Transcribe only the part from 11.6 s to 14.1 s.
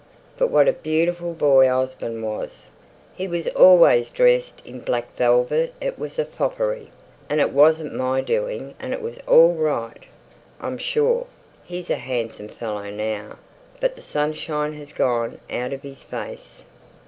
He's a handsome fellow now, but the